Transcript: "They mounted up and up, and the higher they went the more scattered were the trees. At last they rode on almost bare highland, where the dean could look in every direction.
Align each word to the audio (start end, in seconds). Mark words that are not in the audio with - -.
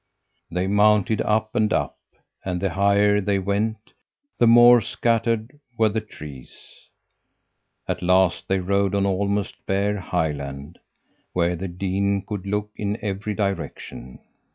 "They 0.49 0.65
mounted 0.65 1.21
up 1.21 1.53
and 1.53 1.71
up, 1.71 1.99
and 2.43 2.59
the 2.59 2.71
higher 2.71 3.21
they 3.21 3.37
went 3.37 3.93
the 4.39 4.47
more 4.47 4.81
scattered 4.81 5.59
were 5.77 5.89
the 5.89 6.01
trees. 6.01 6.87
At 7.87 8.01
last 8.01 8.47
they 8.47 8.57
rode 8.59 8.95
on 8.95 9.05
almost 9.05 9.63
bare 9.67 9.99
highland, 9.99 10.79
where 11.33 11.55
the 11.55 11.67
dean 11.67 12.23
could 12.27 12.47
look 12.47 12.71
in 12.75 12.97
every 13.03 13.35
direction. 13.35 14.17